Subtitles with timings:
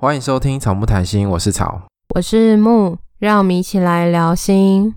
[0.00, 1.82] 欢迎收听草木谈心，我是草，
[2.14, 4.94] 我是木，让我们一起来聊心。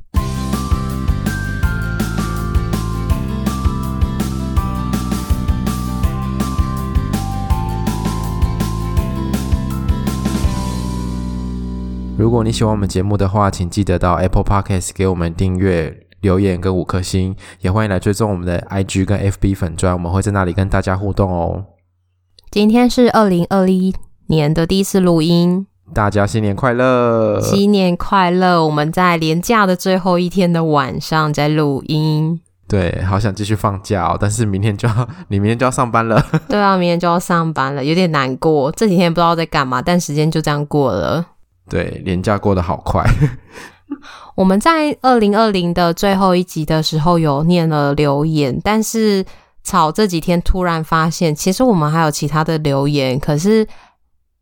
[12.15, 21.65] 如果你喜欢我们节目的话，请记得到 Apple Podcast 给我们订阅、留言跟五颗星，也欢迎来追踪我们的 IG 跟 FB 粉专，我们会在那里跟大家互动哦。
[22.51, 23.91] 今天是二零二一
[24.31, 27.41] 年的第一次录音，大家新年快乐！
[27.41, 28.65] 新年快乐！
[28.65, 36.25] 我们在连假的最后一天的晚上在录音，对，好想继续放假哦，但是明天就要，你明天就要上班了。
[36.47, 38.71] 对啊，明天就要上班了，有点难过。
[38.71, 41.25] 这几天不知道在干嘛，但时间就这样过了。
[41.69, 43.05] 对，年假过得好快。
[44.35, 49.25] 我们在二零二零的最后一集的时候有念了留言，但是
[49.61, 53.67] 草这几天突然发现，其实我们还有其他的留言，可是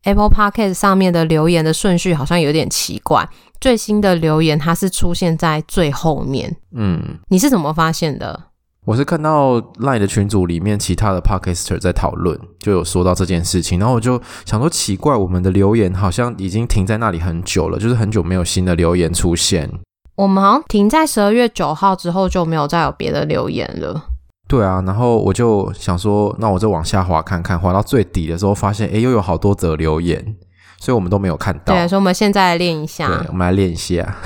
[0.04, 3.28] Apple Podcast 上面的留言的顺序好像有点奇怪。
[3.60, 8.44] 最新的留言它是出现在最后面，嗯，你是怎么发现的？
[8.86, 19.70] 我是看到 LINE 的群组里面其他的 Podcaster 在讨论，就有说到这件事情，然后我就想说奇怪，我们的留言好像已经停在那里很久了，就是很久没有新的留言出现。
[20.16, 24.02] 我们好像停在十二月九号之后就没有再有别的留言了。
[24.50, 30.34] 对啊，然后我就想说，那我就往下滑看看，滑到最底的时候发现，哎，又有好多则留言，
[30.80, 31.72] 所以我们都没有看到。
[31.72, 33.06] 对，所以我们现在来练一下。
[33.06, 34.16] 对，我们来练一下，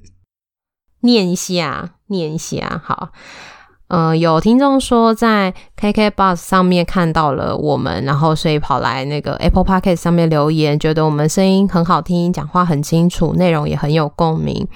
[1.00, 3.08] 念一下，念一下，好。
[3.88, 14.68] 呃，有听众说在 KK Bus 上面看到了我们，然后所以跑来那个 Apple Podcast 上面留言，觉得我们声音很好听，讲话很清楚，内容也很有共鸣。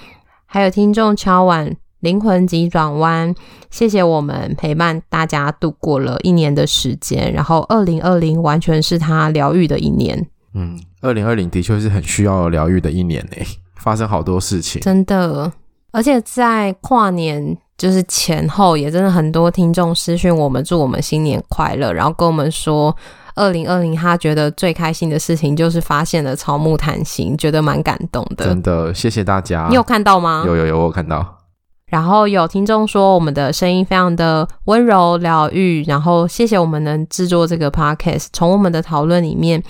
[0.46, 3.34] 还有听众敲碗灵魂急转弯，
[3.70, 10.24] 谢谢我们陪伴大家度过了一年的时间，然后二零二零完全是他疗愈的一年。
[10.52, 15.50] 嗯，二零二零的确是很需要疗愈的一年诶，发生好多事情，真的，
[15.90, 17.56] 而且在跨年。
[17.76, 22.96] 就是前后也真的很多听众私讯我们，祝我们新年快乐，然后跟我们说，
[23.34, 28.44] 二零二零他觉得最开心的事情就是发现了草木谈心，觉得蛮感动的。
[28.44, 29.66] 真的，谢谢大家。
[29.68, 30.44] 你有看到吗？
[30.46, 31.40] 有有有，我有看到。
[31.86, 39.62] 然后有听众说我们的声音非常的温柔疗愈，然后谢谢我们能制作这个 podcast，从我们的讨论里面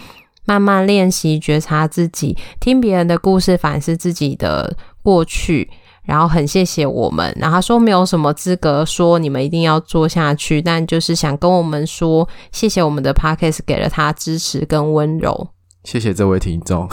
[0.47, 5.71] 慢慢练习觉察自己，听别人的故事，反思自己的过去。
[6.05, 15.49] 然后很谢谢我们，然后他说没有什么资格说你们一定要做下去，但就是想跟我们说，谢谢我们的 Podcast 给了他支持跟温柔。
[15.83, 16.87] 谢谢这位听众，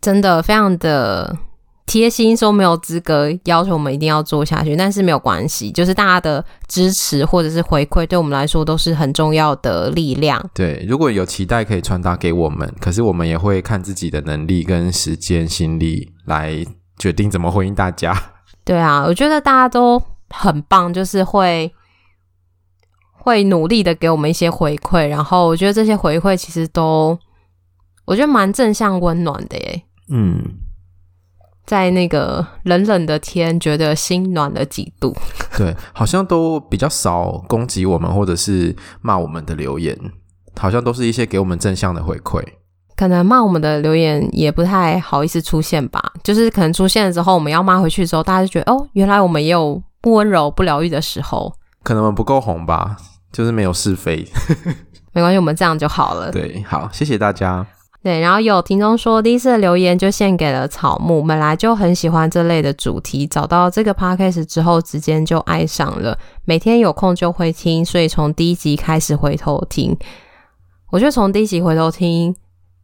[0.00, 1.38] 真的非常的
[1.88, 10.40] 贴心，说没有资格要求我们一定要做下去，但是没有关系，就是大家的支持或者是回馈，对我们来说都是很重要的力量。
[10.54, 16.64] 对，如果有期待可以传达给我们，可是我们也会看自己的能力跟时间心力来。
[17.00, 18.12] 决定怎么回应大家？
[18.64, 21.72] 对啊，我觉得大家都很棒，就是会
[23.12, 27.16] 会努力的给我们一些回馈，然后我觉得这些回馈其实都
[28.04, 29.82] 我觉得蛮正向温暖的耶。
[30.10, 30.42] 嗯，
[31.68, 35.14] 在那个冷冷的天，觉得心暖了几度。
[35.58, 39.94] 对，好像都比较少攻击我们或者是骂我们的留言，
[40.58, 42.42] 好像都是一些给我们正向的回馈。
[42.96, 51.52] 可能骂我们的留言也不太好意思出现吧，就是可能出现了之后，我们要骂回去之后，大家就觉得哦，原来我们也有不温柔、不疗愈的时候。
[51.82, 52.96] 可能我们不够红吧，
[53.30, 54.26] 就是没有是非。
[55.12, 56.32] 没关系，我们这样就好了。
[56.32, 57.66] 对，好，谢谢大家。
[58.02, 69.96] 对，然后有听众说，第一次的留言就献给了草木，本来就很喜欢这类的主题，找到这个 podcast 之后，直接就爱上了，每天有空就会听，所以从第一集开始回头听。
[70.90, 72.34] 我觉得从第一集回头听。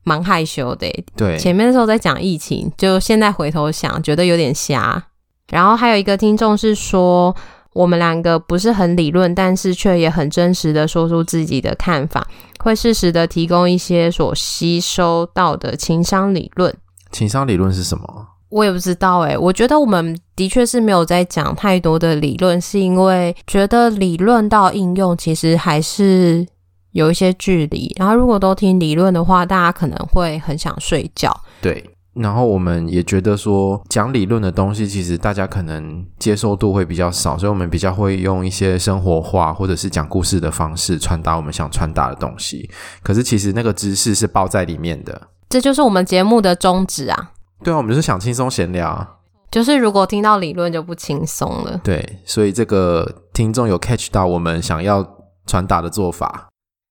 [0.06, 0.86] 蛮害羞的，
[1.16, 5.02] 对，前面的时候在讲疫情，就现在回头想，觉得有点瞎。
[5.48, 7.34] 然后还有一个听众是说，
[7.74, 12.26] 我们两个不是很理论，但是却也很真实的说出自己的看法，
[12.60, 16.74] 会适时的提供一些所吸收到的情商理论。
[17.12, 18.28] 情商理论是什么？
[18.48, 26.46] 我也不知道诶，我觉得我们的确是没有在讲太多的理论，是因为觉得理论到应用其实还是。
[26.94, 31.36] 有一些距离，然后如果都听理论的话，大家可能会很想睡觉。
[31.60, 42.70] 对，然后我们也觉得说，讲理论的东西，其实大家可能接受度会比较少，所以我们比较会用一些生活化或者是讲故事的方式传达我们想传达的东西。
[43.02, 47.32] 可是其实那个知识是包在里面的，这就是我们节目的宗旨啊。
[47.62, 49.18] 对啊，我们就是想轻松闲聊，
[49.50, 51.80] 就是如果听到理论就不轻松了。
[51.82, 55.04] 对，所以这个听众有 catch 到我们想要
[55.46, 56.48] 传达的做法。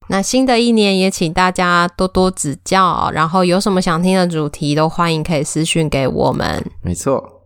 [0.07, 6.63] 那新的一年也请大家多多指教，然后有什么想听的主题都欢迎可以私讯给我们。
[6.81, 7.41] 没错。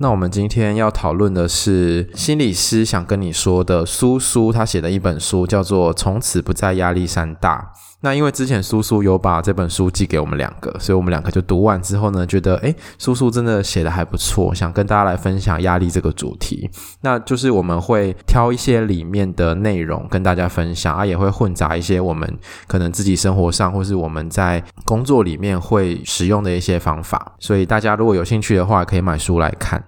[0.00, 7.72] 那我们今天要讨论的是心理师想跟你说的苏苏他写的一本书，叫做《从此不再压力山大》。
[8.00, 16.70] 那因为之前叔叔有把这本书寄给我们两个，所以我们两个就读完之后呢，觉得诶，叔叔真的写的还不错，想跟大家来分享压力这个主题。
[17.00, 27.34] 那就是我们会挑一些里面的内容跟大家分享啊，也会混杂一些我们可能自己生活上或是我们在工作里面会使用的一些方法。
[27.40, 29.82] 所以大家如果有兴趣的话，可以买书来看。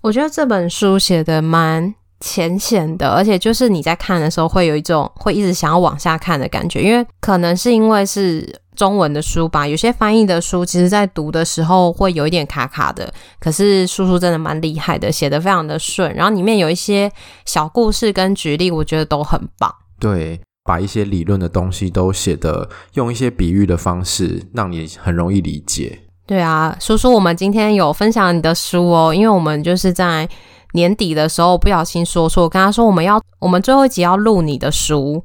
[0.00, 17.10] 我觉得这本书写的蛮浅显的，而且就是你在看的时候会有一种会一直想要往下看的感觉，因为可能是因为是中文的书吧，有些翻译的书其实在读的时候会有一点卡卡的，可是叔叔真的蛮厉害的，写的非常的顺，然后里面有一些
[17.44, 19.74] 小故事跟举例，我觉得都很棒。
[19.98, 25.98] 对，把一些理论的东西都写的用一些比喻的方式，让你很容易理解。
[26.24, 30.28] 对啊，叔叔，我们今天有分享你的书哦，因为我们就是在。
[30.72, 35.22] 年底的时候不小心说错，跟他说我们要我们最后一集要录你的书，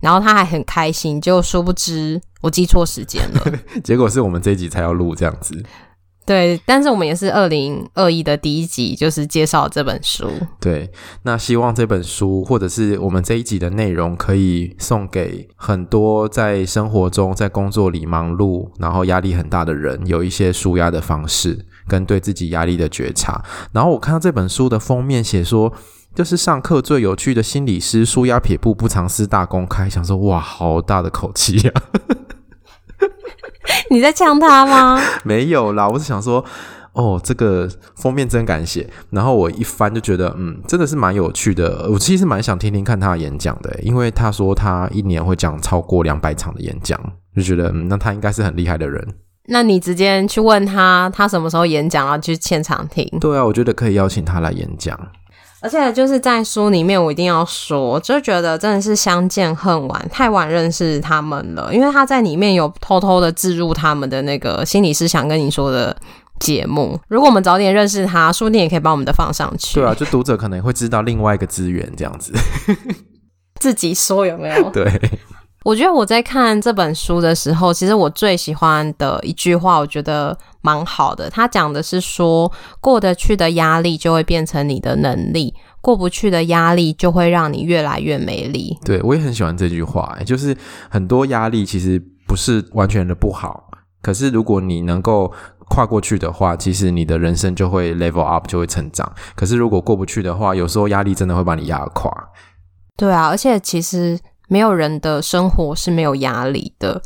[0.00, 3.52] 然后他还很开心，结果殊不知我记错时间了，
[3.82, 5.64] 结果是我们这一集才要录这样子。
[6.24, 10.28] 对，但是我们也是二零二一的第一集，就是介绍这本书。
[10.60, 10.90] 对，
[11.22, 23.44] 那希望这本书或者是我们这一集的内容，可以送给很多在生活中、在工作里忙碌，然后压力很大的人，有一些舒压的方式，跟对自己压力的觉察。
[23.72, 25.72] 然后我看到这本书的封面写说，
[26.14, 31.82] 就是上课最有趣的心理师，舒压撇步不藏私大公开，想说哇，好大的口气呀、啊！
[33.90, 35.00] 你在呛他吗？
[35.24, 36.44] 没有啦，我是想说，
[36.92, 38.88] 哦，这个封面真敢写。
[39.10, 41.88] 然后我一翻就觉得，嗯，真的是蛮有趣的。
[41.90, 46.98] 我其实蛮想听听看他的演讲的，因为他说他一年会讲超过两百场的演讲，
[47.36, 49.06] 就觉得，嗯，那他应该是很厉害的人。
[49.48, 53.06] 那你直接去问他，他什么时候演讲，然后去现场听。
[53.20, 54.98] 对啊，我觉得可以邀请他来演讲。
[55.62, 61.74] 而且就是在书里面，我一定要说，就觉得真的是相见恨晚，太晚认识他们了。
[61.74, 65.96] 因为他在里面有偷偷的置入他们的那个心理思想跟你说的
[66.38, 67.00] 节目。
[67.08, 69.80] 如果我们早点认识他，说不定也可以把我们的放上去。
[69.80, 72.32] 对啊，就读者可能会知道另外一个资源这样子。
[73.58, 74.68] 自己说有没有？
[74.70, 74.84] 对。
[75.66, 81.28] 我觉得我在看这本书的时候，其实我最喜欢的一句话，我觉得蛮好的。
[81.28, 88.78] 他讲的是说，过得去的压力就会变成你的能力，过不去的压力就会让你越来越没力。
[88.84, 90.56] 对，我也很喜欢这句话，就是
[90.88, 93.68] 很多压力其实不是完全的不好，
[94.00, 95.32] 可是如果你能够
[95.68, 99.12] 跨过去的话，其实你的人生就会 level up，就会成长。
[99.34, 102.08] 可是如果过不去的话，有时候压力真的会把你压垮。
[102.96, 104.16] 对啊，而且其实。
[104.46, 107.02] 没有人的生活是没有压力的，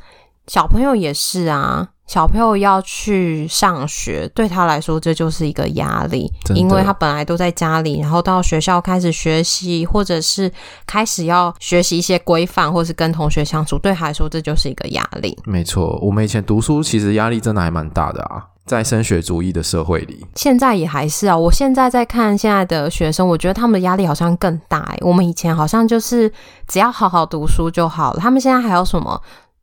[0.46, 1.88] 小朋友也是啊。
[2.06, 10.50] 小朋友要去上学，对他来说这就是一个压力，因为他本来都在家里，然后到学校开始学习，或者是
[10.88, 15.38] 开始要学习一些规范，或是跟同学相处，对他来说这就是一个压力。
[15.44, 18.44] 没错，我们以前读书其实压力真的还蛮大的啊。
[18.70, 21.37] 在升学主义的社会里，现在也还是啊。
[21.37, 24.99] 我现在在看现在的学生，我觉得他们的压力好像更大欸。
[25.00, 26.32] 我们以前好像就是
[26.69, 29.20] 只要好好读书就好了，他们现在还有什么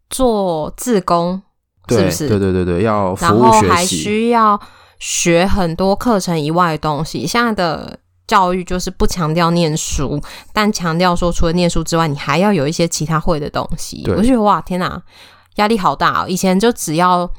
[0.09, 1.41] 做自工，
[1.87, 2.27] 是不是？
[2.27, 4.59] 对对对对，要服务学习，然后还需要
[4.99, 7.25] 学很多课程以外的东西。
[7.25, 7.97] 现在的
[8.27, 10.21] 教育就是不强调念书，
[10.51, 14.03] 但强调说除了念书之外，你还要有一些其他会的东西。
[14.07, 15.01] 我就觉得哇，天哪，
[15.55, 16.25] 压力好大哦！
[16.27, 17.31] 以前就只要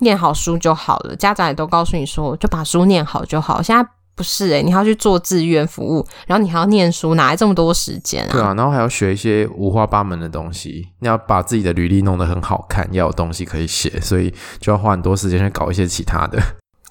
[0.00, 3.62] 念好书就好了，家长也都告诉你说，就把书念好就好。
[3.62, 8.32] 现在不是诶、欸，你还要去做志愿服务，然后你还要念书，哪来这么多时间啊？
[8.32, 16.40] 对啊，然后还要学一些五花八门的东西，你要把自己的履历弄得很好看，要有东西可以写，所以就要花很多时间去搞一些其他的。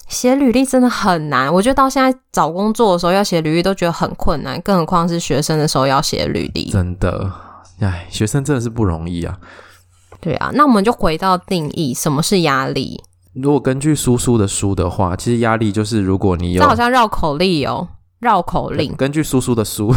[0.08, 6.70] 写履历真的很难，我觉得到现在找工作的时候要写履历都觉得很困难，更何况是学生的时候要写履历。
[6.70, 7.32] 真的，
[7.80, 9.36] 哎，学生真的是不容易啊。
[10.22, 13.02] 对啊，那我们就回到定义，什么是压力？
[13.34, 17.88] 如果根据叔叔的书的话，其实压力就是如果你有，这好像绕口令哦，
[18.20, 18.96] 绕口令。
[18.96, 19.94] 根据叔叔的书，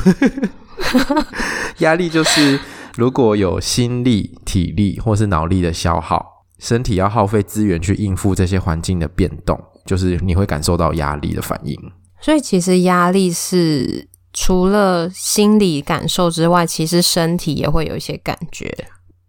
[1.78, 2.58] 压力就是
[2.96, 11.76] 如果有心力、体力或是脑力的消耗，身体要耗费资源去应付这些环境的变动，就是你会感受到压力的反应。
[12.20, 18.76] 所以其实压力是除了心理感受之外，其实身体也会有一些感觉。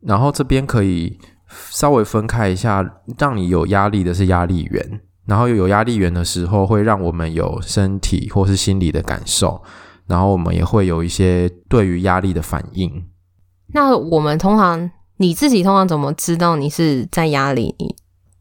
[0.01, 1.17] 然后这边可以
[1.69, 9.61] 稍微分开一下，让你有压力的是压力源，然后有压力源的时候，会让我们有身体或是心理的感受，
[10.07, 13.05] 然后我们也会有一些对于压力的反应。
[13.73, 17.75] 那我们通常你自己通常怎么知道你是在压力？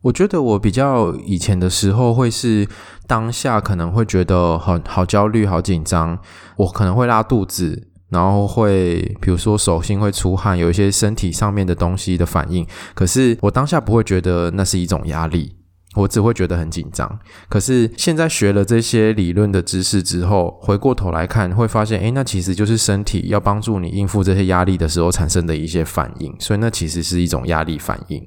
[0.02, 2.68] 我觉得我比较以前的时候会是
[3.08, 6.16] 当下可能会觉得很好焦虑、好紧张，
[6.56, 12.66] 我可能会拉肚子，然后会比如说手心会出汗，有一些身体上面的东西的反应。
[12.94, 15.54] 可是我当下不会觉得那是一种压力，
[15.94, 17.18] 我只会觉得很紧张。
[17.48, 28.22] 可是现在学了这些理论的知识之后，回过头来看，会发现，诶，那其实就是身体要帮助你应付这些压力的时候产生的一些反应，所以那其实是一种压力反应。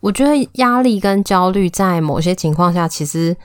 [0.00, 3.36] 我觉得压力跟焦虑在某些情况下其实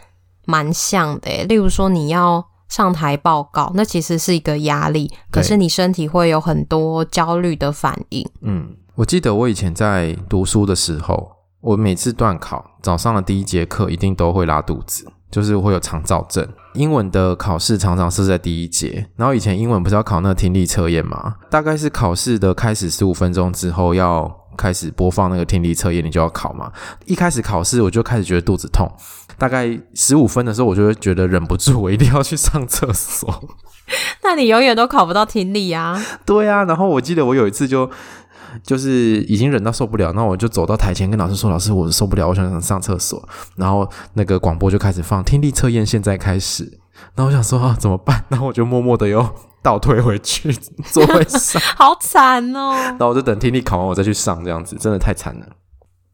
[0.46, 8.28] 蛮像的，例如说你要上台报告，那其实是一个压力，可是你身体会有很多焦虑的反应。
[8.42, 11.32] 嗯，我记得我以前在读书的时候，
[11.62, 16.48] 我每次段考早上的第一节课一定都会拉肚子，就是会有肠燥症。
[16.74, 21.36] 英文的考试常常是在第一节，然后以前英文不是要考那个听力测验吗？
[21.50, 24.44] 大概是考试的开始十五分钟之后要。
[24.58, 26.72] 开始播放那个听力测验，你就要考嘛。
[27.06, 28.92] 一开始考试，我就开始觉得肚子痛。
[29.38, 33.44] 大概十五分的时候，我就会觉得忍不住，我一定要去上厕所。
[34.24, 36.02] 那你永远都考不到听力啊？
[36.26, 36.64] 对啊。
[36.66, 37.90] 然后我记得我有一次就
[38.64, 46.80] 就是已经忍到受不了，那我就走到台前跟老师说：“老师，我受不了，我想想上厕所。”然后那个广播就开始放听力测验，现在开始。
[47.16, 48.26] 然后我想说啊，怎么办？
[48.30, 49.26] 然后我就默默的又
[49.62, 50.52] 倒退回去
[50.92, 52.74] 座位上， 好惨哦。
[52.74, 55.46] 然后我就等听力考完，我再去上，这样子真的太惨了。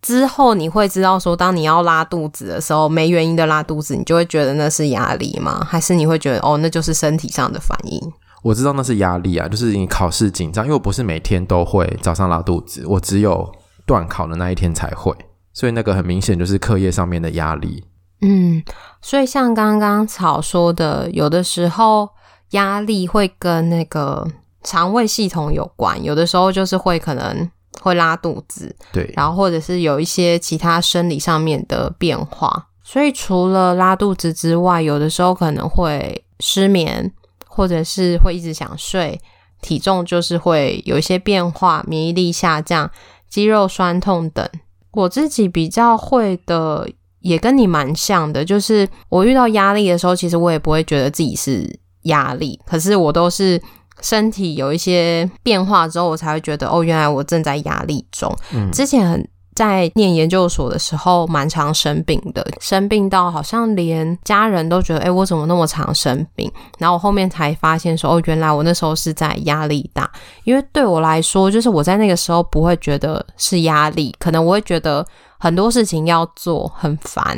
[0.04, 5.66] 之后你会知道说，当你要拉肚子的时候，没原因的拉肚子，你就会觉得那是压力吗？
[5.68, 8.00] 还是你会觉得哦，那就是身体上的反应？
[8.44, 13.50] 我知道那是压力啊，就是你考试紧张，因为我不是每天都会早上拉肚子，我只有
[13.86, 15.16] 断考的那一天才会，
[15.54, 17.86] 所以那个很明显就是课业上面的压力。
[18.22, 18.62] 嗯，
[19.02, 22.10] 所以像刚刚草说的，有的时候
[22.50, 24.28] 压力会跟那个
[24.64, 27.50] 肠胃系统有关，有的时候就是会可能
[27.82, 32.68] 会拉肚子，对，然后或者是有一些其他生理上面的变化。
[32.84, 37.12] 所以除了拉肚子之外，有的时候可能会失眠，
[37.48, 39.20] 或者是会一直想睡，
[39.62, 42.90] 体重就是会有一些变化，免疫力下降，
[43.30, 44.48] 肌肉酸痛等。
[44.92, 46.90] 我自己比较会的。
[47.24, 53.58] 也跟你蛮像的，就是我遇到压力的时候，其实我也不会觉得自己是压力，可是我都是
[54.02, 58.34] 身体有一些变化之后，我才会觉得哦，原来我正在压力中。
[58.54, 66.52] 嗯，之前很在念研究所的时候，蛮常生病的，生病到好像连家人都觉得，诶，我怎么那么常生病？
[66.80, 70.12] 然后我后面才发现说，哦，原来我那时候是在压力大，
[70.44, 75.06] 因为对我来说，就是我在那个时候不会觉得是压力，可能我会觉得。
[75.40, 77.38] 很多事情要做，很烦，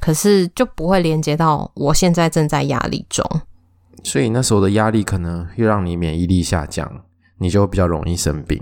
[0.00, 3.24] 可是就不会连接到我现在正在压力中。
[4.02, 6.90] 所以那时候的压力可能会让你免疫力下降，
[7.38, 8.60] 你就比较容易生病。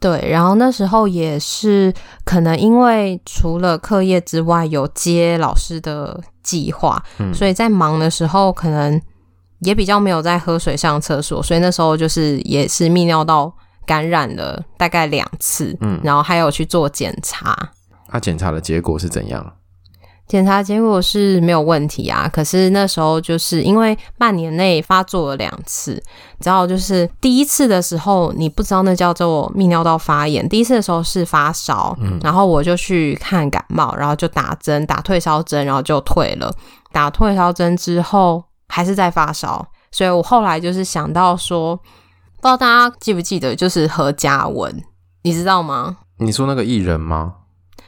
[0.00, 1.92] 对，然后那时候也是
[2.24, 9.00] 可能因为除了课业之外，有接老师的计划，嗯，所以在忙的时候可能
[9.60, 13.52] 也比较没有在喝水、上厕所，所以那时候就是也是泌尿道。
[13.84, 17.52] 感染了大概两次，嗯，然后还有去做检查。
[18.06, 19.44] 他检查的结果是怎样？
[20.32, 22.26] 检查结果是没有问题啊。
[22.32, 36.50] 可是那时候就是因为半年内发作了两次，你知道，就是第一次的时候你不知道那叫做泌尿道发炎，第一次的时候是发烧，嗯，然后我就去看感冒，然后就打针，打退烧针，然后就退了。
[36.90, 41.78] 打退烧针之后还是在发烧，所以我后来就是想到说。
[42.42, 44.82] 不知道大家记不记得，就是何嘉文，
[45.22, 45.98] 你知道吗？
[46.18, 47.34] 你说那个艺人吗？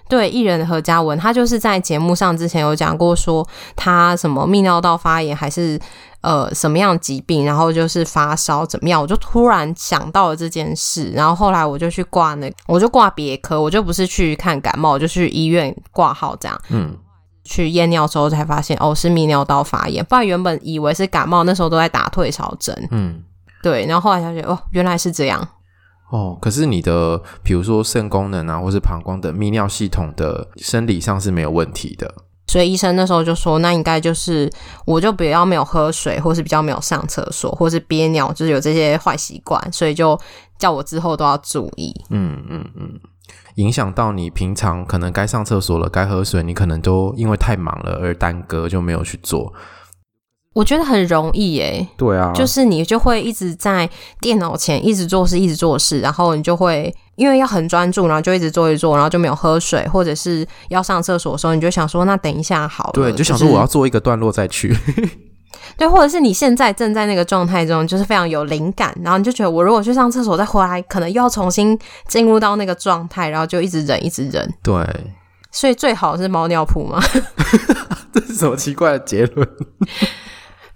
[0.08, 5.80] 对，艺人何嘉文，他就是在节目上之前有讲过，说他什么泌尿道发炎还是
[6.20, 16.60] 呃什么样疾病，然后就是发烧怎么样，我就突然想到了这件事，然后后来我就去挂那个，我就挂别科，我就不是去看感冒，我就去医院挂号这样。
[16.68, 16.96] 嗯，
[17.44, 22.88] 去验尿之后才发现，哦，是泌尿道发炎，不然原本以为是感冒，那时候都在打退烧针。
[22.90, 23.22] 嗯。
[23.62, 25.48] 对，然后后来才觉得哦，原来是这样。
[26.14, 32.14] 哦，可是你的比如说肾功能啊，或是膀胱的泌尿系统的生理上是没有问题的。
[32.46, 34.48] 所以医生那时候就说，那应该就是
[34.84, 40.16] 我就比较没有喝水，或是比较没有上厕所，或是憋尿，就是有这些坏习惯，所以就
[40.56, 41.92] 叫我之后都要注意。
[42.10, 43.00] 嗯嗯嗯，
[43.56, 49.52] 影响到你平常可能该上厕所了，该喝水，你可能都因为太忙了而耽搁，就没有去做。
[50.54, 64.74] 我觉得很容易诶，对啊，就是你就会一直在电脑前一直做事，一直做事，然后你就会因为要很专注，然后就一直做一做，然后就没有喝水，或者是要上厕所的时候，你就想说那等一下好了，对，就想说我要做一个段落再去。
[65.76, 74.48] 对，或者是你现在正在那个状态中，就是非常有灵感，然后你就觉得我如果去上厕所再回来，可能又要重新进入到那个状态，然后就一直忍，一直忍。
[74.62, 74.74] 对，
[75.50, 77.02] 所以最好是猫尿布吗？
[78.14, 79.48] 这是什么奇怪的结论？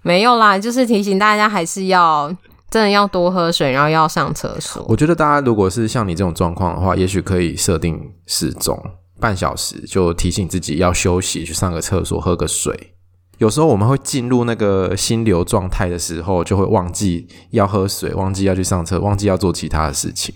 [0.01, 2.33] 没有啦，就是提醒大家还是要
[2.69, 4.85] 真的要多喝水，然后要上厕所。
[4.87, 8.79] 我觉得大家如果是像你这种状况的话，也许可以设定时钟，
[9.19, 12.93] 半小时就提醒自己要休息，去上个厕所，喝个水。
[13.39, 20.35] 有时候我们会进入那个心流状态的时候，就会忘记要喝水，忘记要去上厕，忘记要做其他的事情。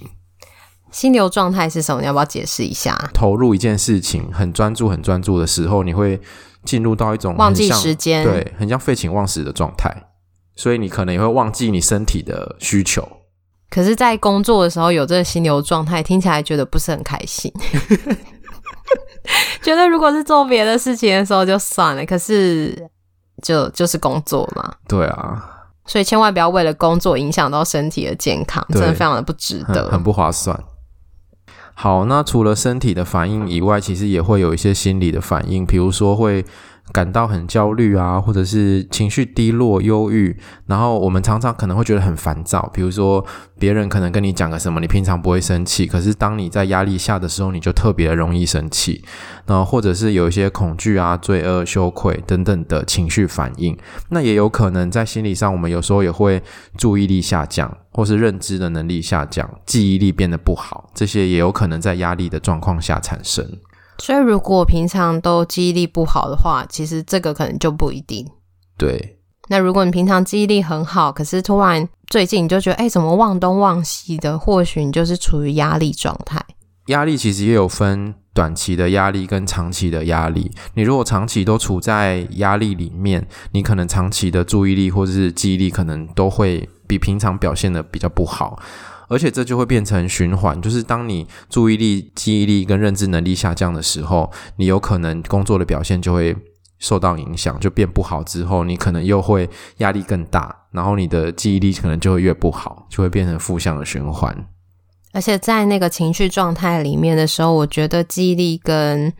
[0.89, 2.01] 心流状态是什么？
[2.01, 2.97] 你要不要解释一下？
[3.13, 6.21] 投入一件事情，很专注、很专注的时候，你会
[6.65, 9.91] 进入到一种忘记时间，对，很像废寝忘食的状态。
[10.55, 13.07] 所以你可能也会忘记你身体的需求。
[13.69, 17.51] 可是，在工作的时候有这个心流状态，听起来觉得不是很开心。
[19.63, 22.89] 觉得如果是做别的事情的时候就算了，可是。
[23.41, 25.43] 就就是工作嘛，对啊，
[25.85, 30.57] 所以千万不要为了工作影响到身体的健康，真的非常的不值得，很，很不划算。
[31.73, 36.45] 好，那除了身体的反应以外，其实也会有一些心理的反应，比如说会。
[36.93, 42.69] 感到很焦虑啊，或者是情绪低落、忧郁，然后我们常常可能会觉得很烦躁。
[42.71, 43.25] 比如说，
[43.57, 49.03] 别人可能跟你讲个什么，你平常不会生气，可是当你在压力下的时候，你就特别容易生气。
[49.47, 53.75] 那或者是有一些恐惧啊、罪恶、羞愧等等的情绪反应。
[54.09, 56.43] 那也有可能在心理上，我们有时候也会
[56.77, 63.43] 注意力下降，或是认知的能力下降，记忆力变得不好，这些也有可能在压力的状况下产生。
[63.99, 68.27] 所以，如果平常都记忆力不好的话，其实这个可能就不一定。
[68.77, 69.19] 对。
[69.49, 74.39] 那如果你平常记忆力很好，可是突然最近你就觉得，哎，怎么忘东忘西的？
[74.39, 76.41] 或许你就是处于压力状态。
[76.87, 80.51] 压力其实也有分短期的压力跟长期的压力。
[80.73, 88.57] 你如果长期都处在压力里面，你可能长期的注意力或者是记忆力可能都会比平常表现的比较不好。
[89.13, 96.35] 而且这就会变成循环，就是当你注意力、记忆力跟认知能力下降的时候，你有可能工作的表现就会
[96.79, 98.23] 受到影响，就变不好。
[98.23, 104.47] 之后你可能又会压力更大，然后你的记忆力可能就会越不好，就会变成负向的循环。
[105.13, 109.13] 而且在那个情绪状态里面的时候，我觉得记忆力跟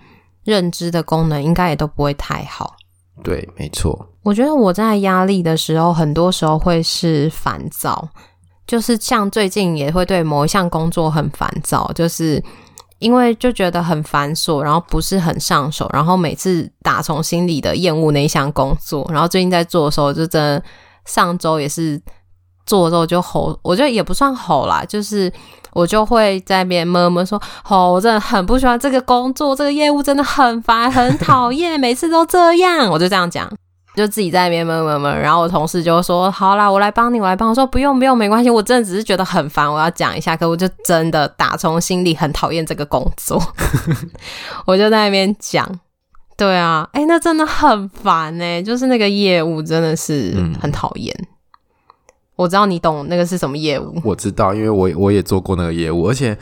[0.43, 2.75] 认知的功能应该也都不会太好。
[3.23, 4.09] 对，没错。
[4.23, 8.09] 我觉得我在压力的时候，很多时候会是烦躁。
[8.73, 12.43] 就是像最近也会对某一项工作很烦躁，就是
[12.97, 20.63] 因为就觉得很繁琐，然后不是很上手，然后每次打从心里的厌恶那一项工作，然后最近在做的时候，就真的
[21.05, 22.01] 上周也是
[22.65, 25.31] 做的时候就吼，我觉得也不算吼啦，就是
[25.73, 33.47] 我就会在那边闷闷说，吼，我真的很不喜欢这个工作，这个业务真的很烦，很讨厌，每次都这样，我就这样讲。
[33.95, 43.41] 就自己在那边闷闷闷，然后我同事就说：“好啦，我来帮你，我来帮。”我说：“不用不用，没关系，我真的只是觉得很烦，我要讲一下。”可我就真的打从心里很讨厌这个工作，
[44.65, 45.67] 我就在那边讲。
[46.35, 51.15] 对啊，哎、那真的很烦哎、就是那个业务真的是很讨厌。
[52.35, 56.35] 我知道你懂那个是什么业务，我知道，因为我我也做过那个业务，而且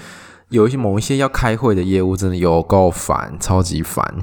[0.48, 4.16] 有一些某一些要开会的业务，真的有够烦，超级烦。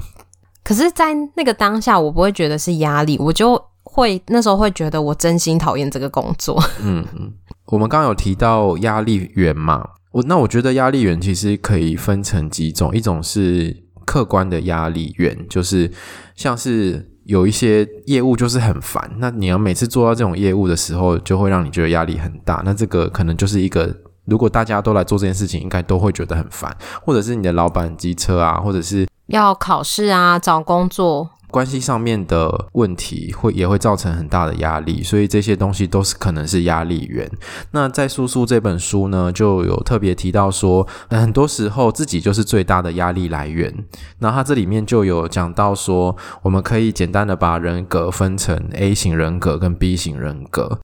[0.69, 6.61] 可是，在那个当下，我不会觉得是压力，我就会那时候会觉得我真心讨厌这个工作。
[6.79, 7.33] 嗯嗯，
[7.65, 15.91] 我们刚刚有提到压力源嘛，我那我觉得压力源其实可以分成几种，一种是客观的压力源，就是
[16.35, 22.61] 像是有一些业务就是很烦，那你要每次做到这种业务的时候，就会让你觉得压力很大。
[22.63, 23.91] 那这个可能就是一个，
[24.25, 29.07] 如果大家都来做这件事情，应该都会觉得很烦，或者是你的老板机车啊，或者是。
[29.29, 37.29] 要考试啊，找工作，关系上面的问题会也会造成很大的压力，所以这些东西都是可能是压力源。
[37.71, 43.73] 那在叔叔这本书呢，就有特别提到说，很多时候自己就是最大的压力来源。
[44.17, 50.79] 那他这里面就有讲到说，我们可以简单的把人格分成 A 型人格跟 B 型人格。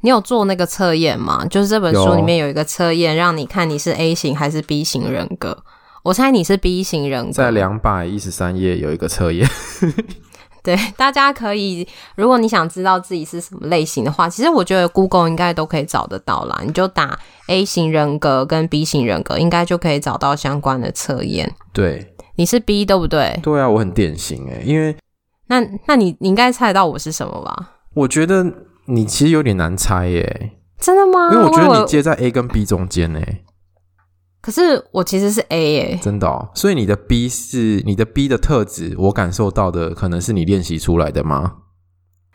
[0.00, 1.44] 你有做那个测验吗？
[1.44, 5.62] 就是这本书里面有一个测验，让你看你是 A 型还是 B 型人格。
[6.02, 9.48] 我猜你是 B 型人格，在两百一十三页有一个测验，
[10.62, 11.86] 对，大家可以，
[12.16, 16.60] 如果你想知道自己是什么类型的话，其实我觉得 Google 应该都可以找得到啦。
[16.64, 21.54] 你就打 A 型人格跟 B 型人格，应该就可以找到相关的测验。
[21.72, 23.38] 对，你是 B 对不对？
[23.42, 24.96] 对啊，我很典型诶，因为
[25.48, 27.72] 那那你你应该猜得到我是什么吧？
[27.94, 28.44] 我觉得
[28.86, 31.30] 你其实有点难猜耶，真的吗？
[31.32, 33.44] 因为我觉得你接在 A 跟 B 中间诶。
[34.42, 41.56] 可是我其实是 A 诶，真的哦，所以你的 B 是你的 B 的特质，我感受到的可能是你练习出来的吗？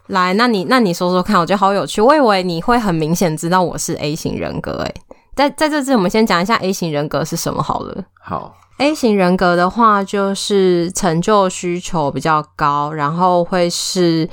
[0.07, 1.99] 来，那你那你说说看，我觉得好有趣。
[1.99, 4.93] 我以为你会很明显知道我是 A 型人格，诶，
[5.35, 8.03] 在在这次我们先讲一下 A 型人格是什么好了。
[8.21, 14.29] 好，A 型人格的话就是成就需求比较高，然后会是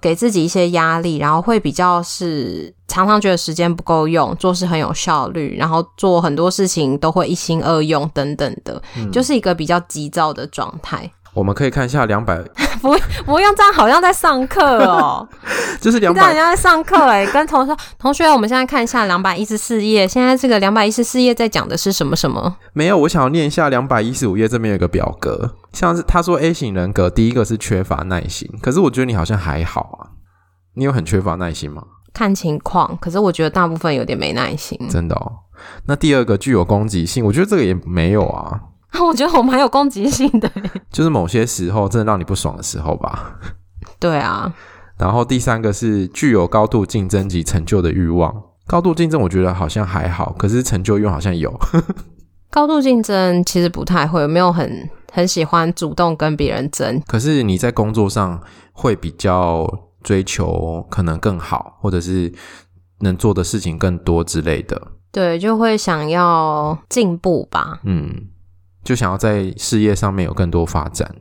[0.00, 11.10] 给自己一些压力，然后会比较是常常觉得时间不够用，做事很有效率，然后做很多事情都会一心二用等等的，嗯、就是一个比较急躁的状态。
[11.36, 12.42] 我们可以看一下两百，
[12.80, 12.96] 不
[13.26, 15.28] 不用这样，好像在上课哦。
[15.80, 17.26] 就是两百，好像在上课哎。
[17.26, 20.08] 跟同学同学，我们现在看一下两百一十四页。
[20.08, 22.56] 现在这个两百一十四页在讲的是什么什么？
[22.72, 30.16] 没有，我想要念一下两百一十五页这边有个表格，像是他说 A 型人格第一个是缺乏耐心，可是我觉得你好像还好啊。
[30.74, 31.82] 你有很缺乏耐心吗？
[32.14, 34.78] 看情况，可是我觉得大部分有点没耐心。
[34.90, 35.32] 真的哦。
[35.86, 38.60] 那第二个具有攻击性，我觉得这个也没有啊。
[39.04, 40.50] 我觉得我蛮有攻击性的，
[40.90, 43.38] 就是某些时候真的让你不爽的时候吧。
[43.98, 44.52] 对啊，
[44.98, 48.42] 然后第三个是具有高度竞争及成就的欲望。
[48.66, 51.52] 高度竞争我觉得好像还好，可是成就欲好像有。
[52.50, 57.00] 高度竞争其实不太会，有没有很很喜欢主动跟别人争。
[57.06, 58.40] 可是你在工作上
[58.72, 59.68] 会比较
[60.02, 62.32] 追求可能更好，或者是
[63.00, 64.80] 能做的事情更多之类的。
[65.12, 67.80] 对，就会想要进步吧。
[67.84, 68.28] 嗯。
[68.86, 71.16] 就想要在事业上面有更多发展，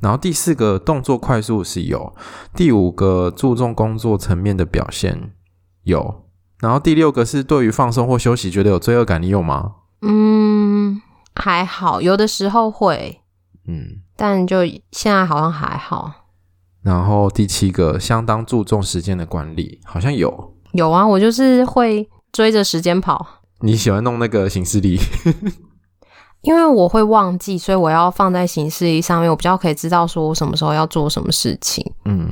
[0.00, 2.14] 然后第四个动作快速是有，
[2.56, 5.32] 第五个注重工作层面的表现
[5.82, 6.24] 有，
[6.58, 9.72] 然后第六个是对于放松或休息觉得有罪恶感，你有吗？
[10.00, 11.02] 嗯，
[11.34, 13.20] 还好，有的时候会，
[13.68, 16.10] 嗯，但就现在好像还好。
[16.82, 23.42] 然后第七个相当注重时间的管理，好像有，有啊，我就是会追着时间跑。
[23.60, 24.98] 你喜欢弄那个行事历？
[26.42, 31.84] 因为我会忘记，所以我要放在行事历上面，我比较可以知道说我什么时候要做什么事情。
[32.04, 32.30] 嗯，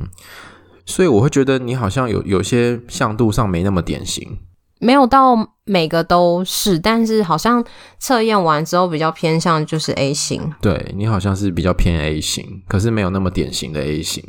[0.85, 4.39] 所以我会觉得你好像有有些向度上没那么典型，
[4.79, 7.63] 没有到每个都是，但是好像
[7.99, 10.53] 测验完之后比较偏向就是 A 型。
[10.61, 14.23] 对，你好像是比较偏 A 型，可是没有那么典型的 A 型。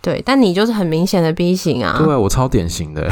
[0.00, 2.00] 对，但你就是很明显的 B 型啊。
[2.02, 3.10] 对，我超典型的。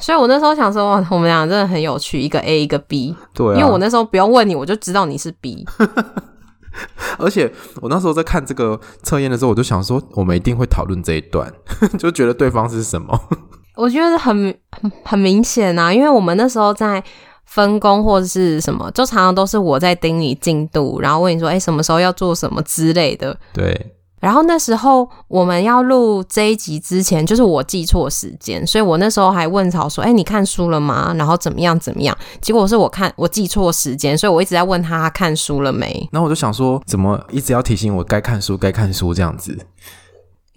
[0.00, 3.14] 所以我那时候想说，哇，我们俩真的很有趣，一个 A 一个 B。
[3.34, 5.64] 对啊，因为我那时候不用问你，我就知道你是 B。
[7.18, 11.52] 而且我那时候在看这个测验的时候，我就想说，我们一定会讨论这一段，
[11.98, 13.18] 就觉得对方是什么。
[13.76, 17.02] 我觉得很很很明显啊，因为我们那时候在
[17.44, 23.36] 分工或者是什么，就常常都是我在盯你进度，然后问你说，哎，什么时候要做什么之类的。
[23.52, 23.96] 对。
[24.20, 31.12] 然后那时候我们要录这一集之前，就是我记错时间，所以我那时候还问曹说：“哎，你看书了吗？
[31.16, 36.08] 然后怎么样怎么样？”结果是我看我记错时间，所以我一直在问他，看书了没。
[36.12, 39.58] 然后我就想说，怎么一直要提醒我该看书，该看书这样子。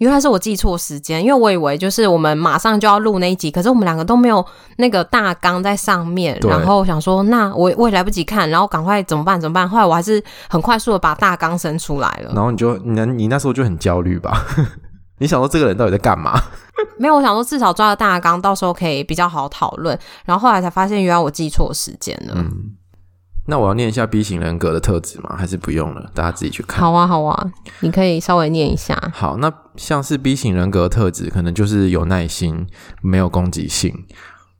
[0.04, 4.44] 原来是我记错时间，因为我以为就是我们马上就要录那一集，可是我们两个都没有
[4.76, 9.40] 那个大纲在上面，然后想说那我我也来不及看，然后赶快怎么办？
[9.40, 9.66] 怎么办？
[9.66, 12.32] 后来我还是很快速的把大纲生出来了。
[12.34, 14.44] 然后你就你你那时候就很焦虑吧？
[15.16, 16.38] 你想说这个人到底在干嘛？
[16.98, 19.98] 没有，我想说至少抓了大纲，到时候可以比较好讨论。
[20.26, 22.34] 然后后来才发现，原来我记错时间了。
[22.36, 22.50] 嗯。
[23.46, 25.36] 那我要念一下 B 型人格的特质吗？
[25.36, 26.10] 还是不用了？
[26.14, 26.80] 大家自己去看。
[26.80, 28.98] 好啊，好啊，你可以稍微念一下。
[29.12, 32.66] 好，那像是 B 型人格的特质，可能就是有耐心，
[33.02, 34.06] 没有攻击性，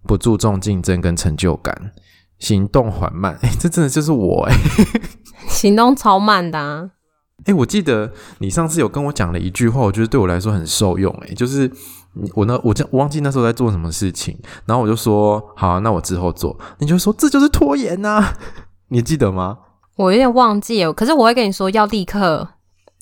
[0.06, 1.92] 不注重竞争跟成就感，
[2.38, 3.38] 行动缓慢。
[3.42, 4.54] 哎，这真的就是我哎，
[5.48, 6.90] 行动超慢的啊。
[7.46, 11.10] 哎，我记得你上次有跟我讲了一句话，我觉得对我来说很受用。
[11.26, 11.70] 哎，就是
[12.34, 16.58] 我那，我我忘记那时候在做什么事情，然后我就说好啊，那我之后做。
[16.78, 18.34] 你就说这就是拖延呐。
[18.94, 19.58] 你记得吗？
[19.96, 22.48] 我有点忘记了，可是我会跟你说要立刻。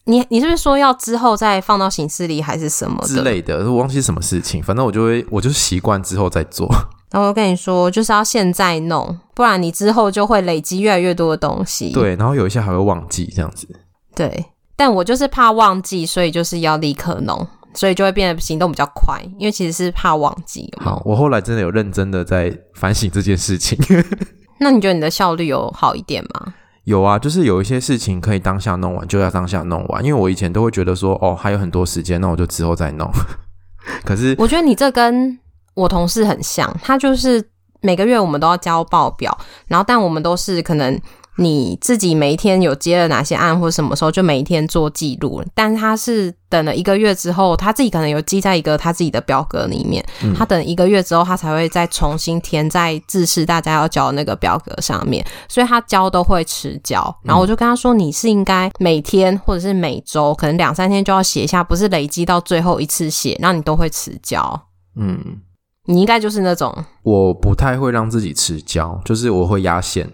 [0.06, 3.70] 你你是不是说要之后再放到行事历还是什么之类的？
[3.70, 6.66] 我忘记什么事情，反正我就会，我就习惯之后再做。
[7.10, 11.90] 然后我跟你说，就是要现在弄，不然你之后就会累积越来越多的东西。
[11.92, 13.68] 对，然后有一些还会忘记这样子。
[14.14, 20.72] 对，但我就是怕忘记，所以就是要立刻弄，所以就会变得行动比较快，因为其实是怕忘记。
[20.78, 23.78] 好，我后来真的有认真的在反省这件事情。
[24.62, 26.54] 那你觉得你的效率有好一点吗？
[26.84, 30.04] 有啊，就是有一些事情可以当下弄完，就要当下弄完。
[30.04, 33.08] 因为我以前都会觉得说，哦，还有很多时间，那我就之后再弄。
[34.04, 35.38] 可是我觉得你这跟
[35.74, 37.44] 我同事很像，他就是
[37.80, 39.36] 每个月我们都要交报表，
[39.68, 41.00] 然后但我们都是可能
[41.36, 45.42] 你自己每一天有接了哪些案，或什么时候就每一天做记录。
[45.54, 50.04] 但他是等了一个月之后，他自己可能有记在一个他自己的表格里面。
[50.22, 55.24] 嗯、他等一个月之后，他才会再重新填在制式大家要交的那个表格上面。
[55.48, 57.02] 所以他交都会迟交。
[57.22, 64.68] 然后我就跟他说：“你是应该每天或者是每周，可能两三天就要写一下，不是累积到最后一次写，那你都会迟交。”
[65.00, 65.40] 嗯，
[65.86, 66.84] 你应该就是那种。
[67.02, 70.10] 我不太会让自己迟交，就是我会压线。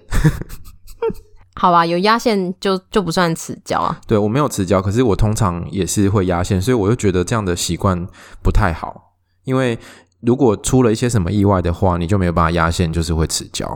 [1.61, 4.01] 好吧，有压线就就不算迟交啊。
[4.07, 8.07] 对，我没有迟交，可是我通常也是会压线，所以我就觉得这样的习惯
[8.41, 9.17] 不太好。
[9.43, 9.77] 因为
[10.21, 13.67] 如果出了一些什么意外的话，你就没有办法压线，就是会迟交。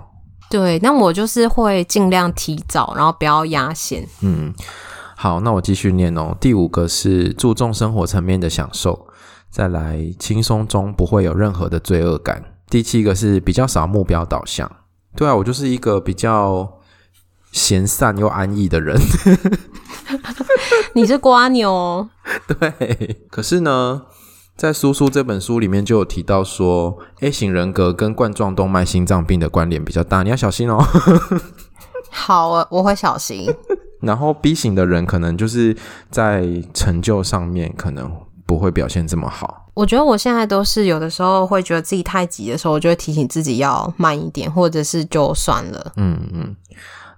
[0.49, 4.07] 对，那我就是会尽量提早，然后不要压线。
[4.21, 4.55] 嗯，
[5.17, 6.37] 好，那我继续念哦。
[6.41, 9.09] 第五个是注重生活层面的享受，
[9.51, 12.45] 再来轻松中不会有任何的罪恶感。
[12.71, 14.71] 第七个是比较少目标导向。
[15.17, 16.79] 对啊，我就是一个比较。
[17.53, 18.99] 闲散又安逸的人，
[20.95, 22.09] 你是瓜牛。
[22.49, 24.03] 对，可是呢，
[24.57, 30.83] 在苏苏这本书里面就有提到说，A 型人格跟冠状动脉心脏病的关联比较大，你要小心哦。
[32.11, 33.47] 好，我我会小心。
[34.01, 35.77] 然后 B 型的人可能就是
[36.11, 38.11] 在成就上面可能
[38.47, 39.71] 不会表现这么好。
[39.75, 45.93] 我觉得我现在都是有的时候会觉得自己太急的时候，我就会提醒自己要慢一点，或者是就算了。
[45.97, 46.42] 嗯嗯。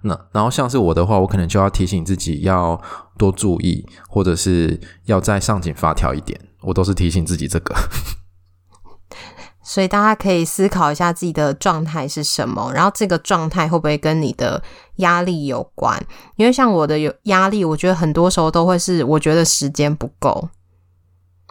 [0.07, 2.79] 那然后像是我的话，我可能就要提醒自己要
[3.17, 6.39] 多注意，或者是要再上紧发条一点。
[6.61, 7.75] 我都是提醒自己这个。
[9.63, 14.61] 所以大家可以思考一下自己的状态是什么，然后这个状态会不会跟你的
[14.97, 15.99] 压力有关？
[16.35, 20.49] 因为像我的有压力，我觉得很多时候都会是我觉得时间不够。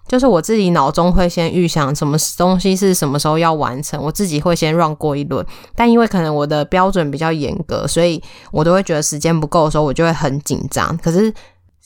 [0.06, 10.96] 就是我自己脑中会先预想什么东西是什么时候要完成，我自己会先 run 过一轮，但因为可能我的标准比较严格，所以我都会觉得时间不够的时候，我就会很紧张。
[10.98, 11.32] 可是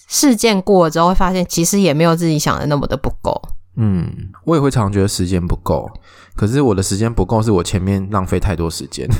[0.08, 3.40] 事件过了之后，会发现其实也没有自己想的那么的不够。
[3.76, 4.10] 嗯，
[4.44, 5.88] 我也会常觉得时间不够，
[6.34, 9.08] 可是我的时间不够是我前面浪费太多时间。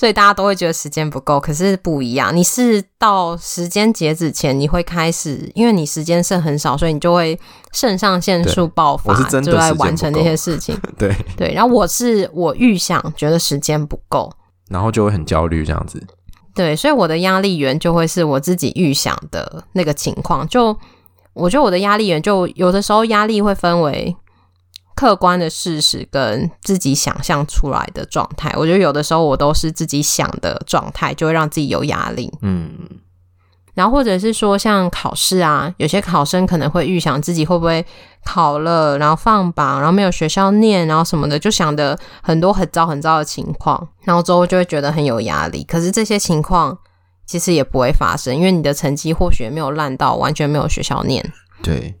[0.00, 2.34] 所以大家都会觉得时间不够，可是不一样。
[2.34, 7.38] 你是到时间截止前，你会开始，因为你时间剩很少，所以你就会
[7.74, 10.74] 肾上腺素爆发，就在完成那些事情。
[10.96, 14.32] 对对，然后我是我预想觉得时间不够，
[14.70, 16.02] 然后就会很焦虑这样子。
[16.54, 20.48] 对，所以我的压力源就会是我自己预想的那个情况。
[20.48, 20.74] 就
[21.34, 24.16] 我觉得我的压力源，就有的时候压力会分为。
[25.00, 32.30] 客观的事实跟自己想象出来的状态，我觉得有的时候我都是自己想的状态，就会让自己有压力。
[32.42, 32.70] 嗯，
[33.72, 37.82] 然后或者是说像考试啊，有些考生可能会预想自己会不会
[38.26, 45.64] 考了，然后放榜，然后没有学校念，然后什么的，就想的很多很糟很糟的情况，然后之后就会觉得很有压力。
[45.64, 46.76] 可是这些情况
[47.24, 51.32] 其实也不会发生，因为你的成绩或许没有烂到完全没有学校念。
[51.62, 51.94] 对。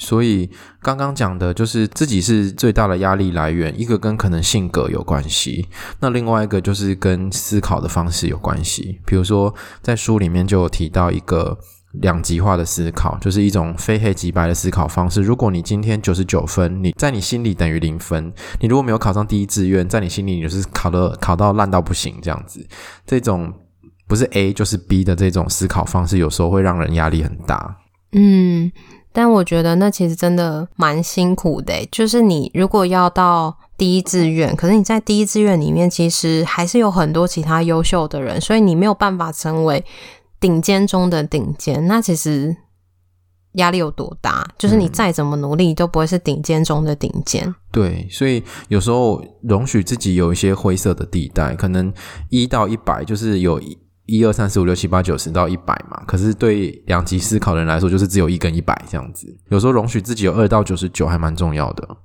[0.00, 0.48] 所以
[0.80, 9.00] 刚刚讲的就是自己是最大的压力来源，一个跟可能性格有关系，那另外一个就是跟思考的方式有关系。
[9.04, 11.58] 比如说在书里面就有提到一个
[11.94, 15.20] 两极化的思考，就是一种非黑即白的思考方式。
[15.20, 18.30] 如果你今天九十九分，你在你心里等于零分；
[18.60, 22.64] 你如果没有考上第一志愿，在你心里你就是考的考到烂到不行这样子。
[23.04, 23.52] 这种
[24.06, 27.78] 不是 A 就是 B 的这种思考方式，有时候会让人压力很大。
[28.12, 28.70] 嗯。
[29.18, 39.84] 但我觉得那其实真的蛮辛苦的，就是你如果要到第一志愿，可是你在第一志愿里面其实还是有很多其他优秀的人，所以你没有办法成为
[40.38, 41.84] 顶尖中的顶尖。
[41.88, 42.56] 那其实
[43.54, 44.46] 压力有多大？
[44.56, 47.52] 就是你再怎么努力都不会是顶尖中的顶尖。
[47.72, 51.92] 对，所以有时候容许自己有一些灰色的地带，可能
[52.30, 53.76] 一到一百就是有一。
[54.08, 59.36] 一二三四五六七八九十到一百嘛，可是对两极思考的人来说，就是只有一跟一百这样子。
[59.50, 61.96] 有时候容许自己有二到九十九还蛮重要的。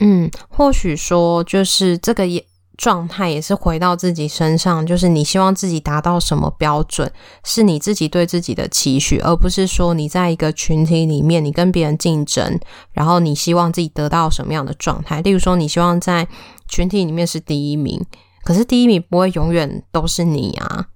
[0.00, 2.44] 嗯，或许说就是这个也
[2.76, 7.10] 状态也是回到自己身上，就是你希望自己达到什么标准，
[7.42, 12.60] 是你自己对自己的期许，而不是说你在一个群体里面，你跟别人竞争，
[12.92, 15.22] 然后你希望自己得到什么样的状态。
[15.22, 16.28] 例如说，你希望在
[16.68, 18.04] 群体里面是第一名，
[18.44, 20.88] 可是第一名不会永远都是你啊。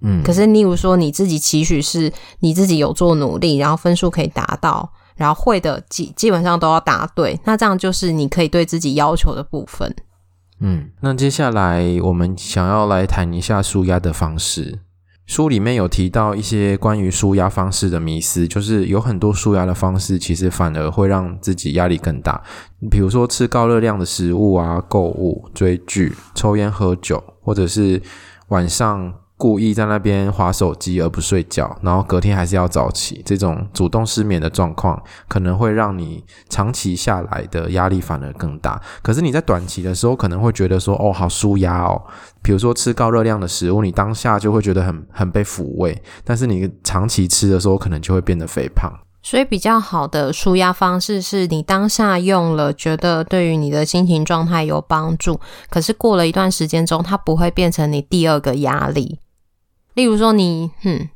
[0.00, 9.92] 嗯，可是例如说你自己期许是你自己有做努力，然后分数可以达到，然后会的基基本上都要答对，那这样就是你可以对自己要求的部分。
[10.60, 14.78] 嗯，那接下来我们想要来谈一下舒压的方式。
[15.26, 22.40] 书里面有提到一些关于舒压方式的迷思，就是有很多舒压的方式，其实反而会让自己压力更大。
[22.88, 28.00] 比如说吃高热量的食物啊、购物、追剧、抽烟喝酒，或者是
[28.50, 29.12] 晚上。
[29.38, 38.82] 故意在那边划手机而不睡觉，然后隔天还是要早起，这种主动失眠的状况，可能会让你长期下来的压力反而更大。
[39.00, 42.02] 可是你在短期的时候，可能会觉得说，哦，好舒压哦。
[42.42, 48.92] 比如说吃高热量的食物，你当下就会觉得很很被抚慰，但是你长期吃的时候，可能就会变得肥胖。
[49.22, 59.18] 所以比较好的舒压方式是你当下用了，觉得对于你的心情状态有帮助，可是过了一段时间中，它不会变成你第二个压力。
[59.98, 61.08] 例如说你，嗯，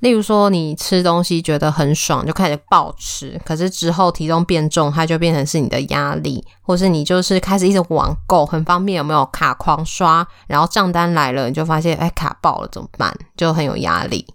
[0.00, 13.16] 例如说你吃东西觉得很爽，就开始暴吃，可是之后体重变重，它就变成是你的压力，或是你就是开始一直网购，很方便，有没有卡狂刷，然后账单来了，你就发现哎卡爆了怎么办？
[13.38, 14.26] 就很有压力。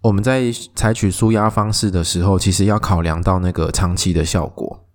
[0.00, 0.44] 我们在
[0.74, 4.85] 采取舒压方式的时候，其实要考量到那个长期的效果。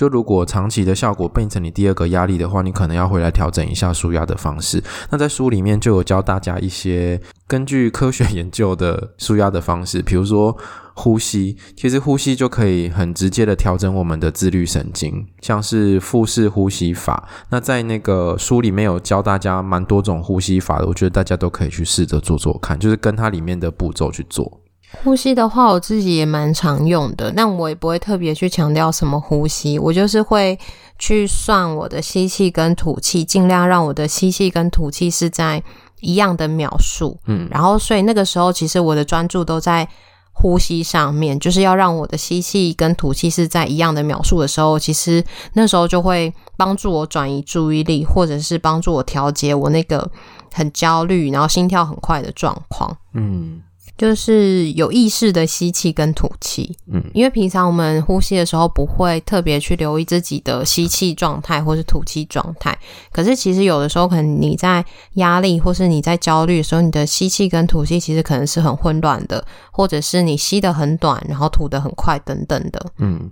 [0.00, 4.82] 就如果长期的效果变成你第二个压力的话，你可能要回来调整一下舒压的方式。
[5.10, 10.56] 那在书里面就有教大家一些 根据科学研究的舒压的方式，比如说
[10.94, 17.28] 呼吸，其实呼吸就可以很直接的调整我们的自律神经，像是腹式呼吸法。
[17.50, 24.59] 那在那个书里面有教大家蛮多种呼吸法的，我觉得大家都可以去试着做做看，就是跟它里面的步骤去做。
[25.02, 30.58] 呼吸的话，我自己也蛮常用的，但我也不会特别去强调什么呼吸，我就是会
[30.98, 35.62] 去算我的吸气跟吐气，尽量让我的吸气跟吐气是在
[36.00, 39.88] 一样的秒数，嗯，然后所以那个时候其实我的专注都在
[40.32, 45.24] 呼吸上面，就是要让我的吸气跟吐气是在一样的秒数的时候，其实
[45.54, 50.10] 那时候就会帮助我转移注意力，或者是帮助我调节我那个
[50.52, 53.62] 很焦虑，然后心跳很快的状况，嗯。
[54.00, 62.78] 就是有意识的吸气跟吐气，嗯，因为平常我们呼吸的时候不会特别去留意自己的吸气状态或是吐气状态，
[63.12, 64.82] 可是其实有的时候可能你在
[65.16, 73.30] 压力或是你在焦虑的时候，你的吸气跟吐气其实可能是很混乱的，或者是你吸的很短，然后吐的很快等等的，嗯。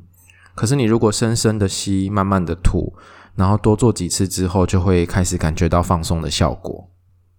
[0.54, 2.92] 可是你如果深深的吸，慢慢的吐，
[3.37, 6.90] 然后多做几次之后，就会开始感觉到放松的效果。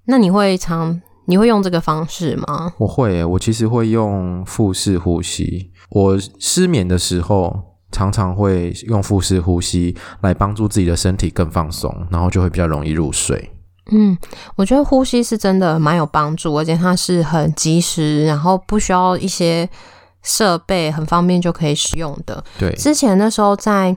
[0.05, 0.99] 那你会常？
[1.29, 2.73] 你会用这个方式吗？
[2.79, 5.71] 我会，我其实会用腹式呼吸。
[5.91, 7.55] 我失眠的时候，
[7.91, 13.51] 常常会用腹式呼吸来帮助自己的身体更放松，然后就会比较容易入睡。
[13.91, 14.17] 嗯，
[14.55, 19.69] 我觉得呼吸是真的蛮有帮助，而且它是很及时，然后不需要一些
[20.23, 22.43] 设备，很方便就可以使用的。
[22.57, 23.95] 对，之前那时候在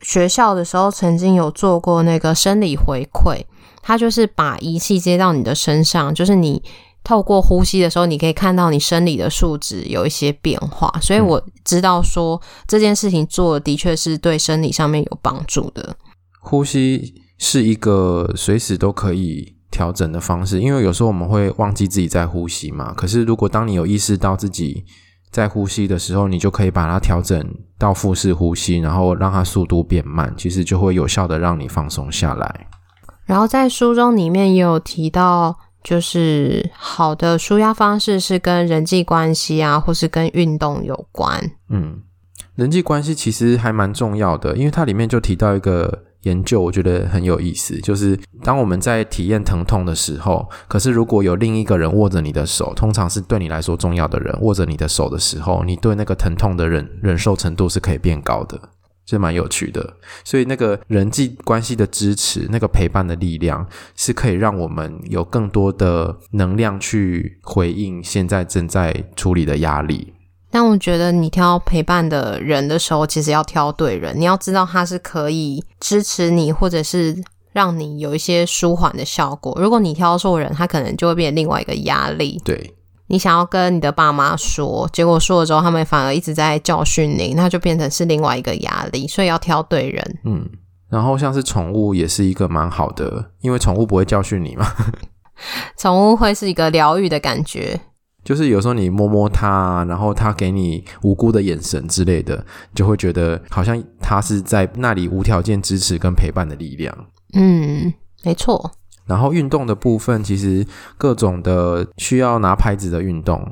[0.00, 3.44] 学校的时候，曾经有做过那个生理回馈。
[3.82, 6.62] 它就是把仪器接到你的身上，就是你
[7.02, 10.92] 透过呼吸的时候，你可以看到你生理的数值有一些变化。
[11.00, 15.96] 所以我知道说这件事情做的确是对生理上面有帮助的。
[16.40, 22.92] 呼吸是一个随时都可以调整的方式，因为有时候我们会忘记自己在呼吸嘛。
[22.94, 24.84] 可是如果当你有意识到自己
[25.30, 27.42] 在呼吸的时候，你就可以把它调整
[27.78, 32.66] 到腹式呼吸，然后让它速度变慢，其实就会有效的让你放松下来。
[33.30, 41.40] 然后在书中里面也有提到，就是好的舒压方式是跟人际关系啊，或是跟运动有关。
[41.68, 42.00] 嗯，
[42.56, 58.60] 人际关系其实还蛮重要的，因为它里面就提到一个研究，我觉得很有意思，就是当我们在体验疼痛的时候，可是如果有另一个人握着你的手，通常是对你来说重要的人握着你的手的时候，你对那个疼痛的忍忍受程度是可以变高的。
[59.10, 59.94] 是蛮有趣的，
[60.24, 70.14] 所以那个人际关系的支持，那个陪伴的力量，是可以让我们有更多的能量去回应现在正在处理的压力。
[70.52, 77.16] 但我觉得你挑陪伴的人的时候，其实要挑对人，你要知道他是可以支持你，或者是
[77.52, 79.56] 让你有一些舒缓的效果。
[79.60, 82.40] 如果你挑错人，他可能就会变成另外一个压力。
[82.44, 82.74] 对。
[83.10, 89.08] 你想要跟你的爸妈说，结果说了之后，他们反而一直在教训你，那就变成是另外一个压力。
[89.08, 90.18] 所以要挑对人。
[90.24, 90.48] 嗯，
[90.88, 94.64] 然后像是宠物也是一个蛮好的，因为宠物不会教训你嘛。
[95.76, 97.80] 宠物会是一个疗愈的感觉，
[98.22, 102.46] 就是有时候你摸摸它，然后它给你无辜的眼神之类的，
[102.76, 106.96] 就会觉得好像它是在那里无条件支持跟陪伴的力量。
[107.32, 107.92] 嗯，
[108.22, 108.70] 没错。
[109.10, 110.64] 然后运动的部分，其实
[110.96, 113.44] 各种的需要拿拍子的运动，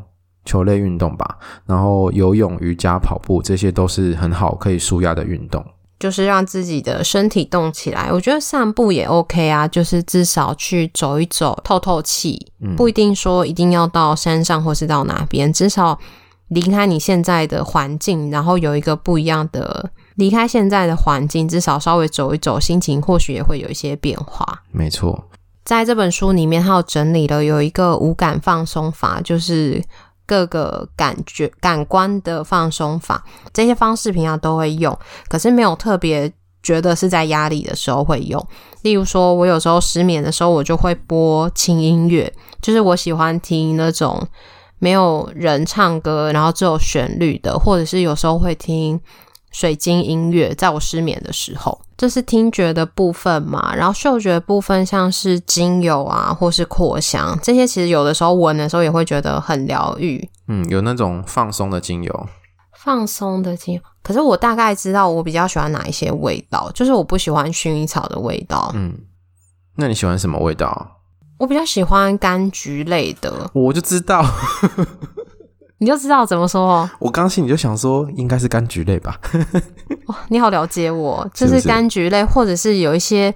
[0.45, 5.65] 球类运动吧，然后游泳、瑜伽、跑步，这些都是很好可以舒压的运动。
[5.99, 8.09] 就是让自己的身体动起来。
[8.13, 12.53] 我觉得散步也 OK 啊，就是至少去走一走，透透气。
[12.63, 15.99] 嗯，不一定说一定要到山上或是到哪边，至少
[16.51, 24.63] 离开你现在的环境，然后有一个不一样的，离开现在的环境，至少稍微走一走，心情或许也会有一些变化。
[24.71, 25.28] 没错，
[25.69, 29.85] 在这本书里面，它有整理了有一个五感放松法，就是。
[30.29, 34.95] 各个感觉、感官的放松法，这些方式平常都会用，
[35.27, 36.31] 可是没有特别
[36.63, 38.47] 觉得是在压力的时候会用。
[38.83, 44.23] 例如说，我有时候失眠的时候，我就会播轻音乐，就是我喜欢听那种
[44.79, 49.01] 没有人唱歌，然后只有旋律的，或者是有时候会听
[49.51, 51.81] 水晶音乐，在我失眠的时候。
[51.99, 60.27] 这是听觉的部分嘛，然后嗅觉的部分像是精油啊，或是扩香，这些其实有的时候闻的时候也会觉得很疗愈。
[60.47, 62.29] 嗯，有那种放松的精油，
[62.73, 63.81] 放松的精油。
[64.05, 68.71] 可是我大概知道我比较喜欢哪一些味道，就是我不喜欢薰衣草的味道。
[68.75, 68.97] 嗯，
[69.75, 71.01] 那你喜欢什么味道？
[71.39, 73.51] 我比较喜欢柑橘类的。
[73.53, 74.25] 我就知道。
[75.79, 76.91] 你就知道怎么说哦？
[76.99, 79.17] 我刚心里就想说，应该是柑橘类吧。
[80.07, 83.33] 哇，你好了解我，就是柑橘类，或者是有一些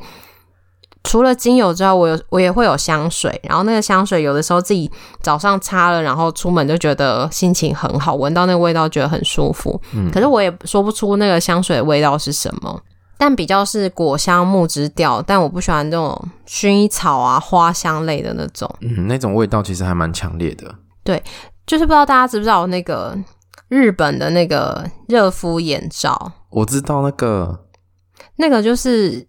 [1.04, 3.40] 除了精油之外，我有我也会有香水。
[3.44, 4.90] 然后那个香水有的时候自己
[5.20, 9.80] 早上擦了，然后出门就觉得心情很好，闻到那个味道觉得很舒服。
[9.94, 12.80] 嗯，可是我也说不出那个香水的味道是什么，
[13.16, 15.22] 但比较是果香木质调。
[15.22, 18.68] 但我不喜欢这种薰衣草啊花香类的那种。
[18.80, 20.74] 嗯，那种味道其实还蛮强烈的。
[21.04, 21.22] 对。
[21.72, 23.16] 就是不知道大家知不知道那个
[23.68, 26.30] 日本的那个热敷眼罩？
[26.50, 27.60] 我知道那个，
[28.36, 29.26] 那个就是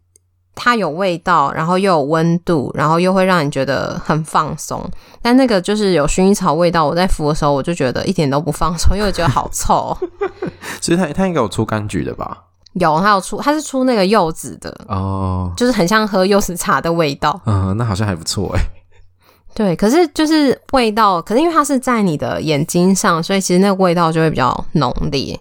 [0.54, 4.84] 它有味道，然后又有温度，然后又会让你觉得很放松。
[5.22, 9.98] 但那个就是有薰衣草味道，我在敷的时候我就觉得一点都不放松，因为我觉得好臭。
[10.82, 12.44] 所以它它应该有出柑橘的吧？
[12.74, 17.40] 有，它有出，它是出那个柚子的哦，就是很像喝柚子茶的味道。
[17.46, 18.62] 嗯，那好像还不错哎。
[19.56, 25.40] 对，可是就是味道，可是因为它是在你的眼睛上，所以其实那个味道就会比较浓烈。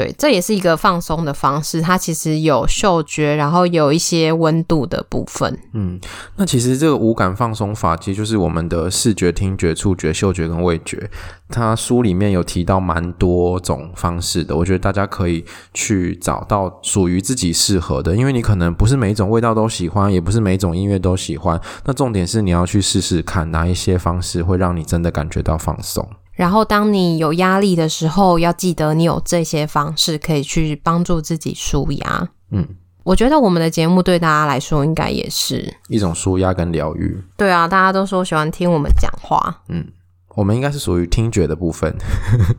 [0.00, 1.82] 对，这也是一个放松的方式。
[1.82, 5.58] 它其实有嗅觉，然后有一些温度的部分。
[5.74, 6.00] 嗯，
[6.36, 11.10] 那其实这个五感放松法，其实就是我们的视觉、听觉、触觉、嗅觉跟味觉。
[11.50, 15.44] 它书里面有提到蛮多种方式的，我觉得大家可以
[15.74, 18.16] 去找到属于自己适合的。
[18.16, 21.60] 因为你可能不是每一种味道都喜欢，也不是每一种音乐都喜欢。
[21.84, 26.08] 那重点是你要去试试看哪一些方式会让你真的感觉到放松。
[26.40, 32.28] 然后，当你有压力的时候，要记得你有这些方式可以去帮助自己舒压。
[32.50, 32.66] 嗯，
[33.02, 37.22] 我觉得我们的节目对大家来说应该也是一种舒压跟疗愈。
[37.36, 39.60] 对啊，大家都说喜欢听我们讲话。
[39.68, 39.86] 嗯，
[40.34, 41.94] 我们应该是属于听觉的部分。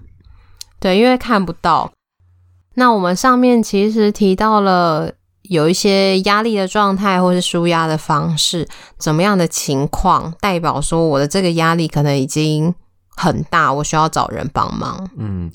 [0.80, 1.92] 对，因为看不到。
[2.76, 5.12] 那我们上面其实提到了
[5.42, 8.68] 有一些压力的状态，或是舒压的方式，
[9.00, 12.76] 怎么样的情况代表说我的这个压力可能已经。
[13.16, 15.10] 很大，我需要找人帮忙。
[15.18, 15.52] 嗯，